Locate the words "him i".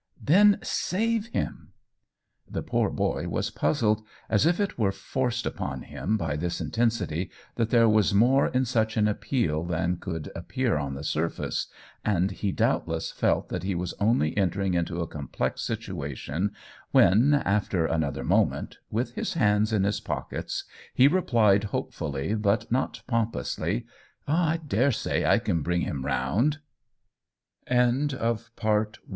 1.27-2.53